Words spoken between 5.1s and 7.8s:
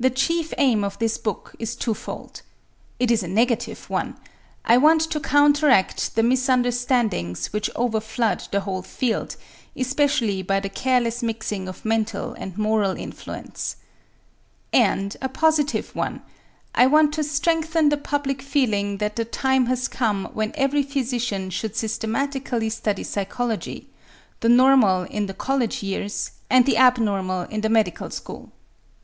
counteract the misunderstandings which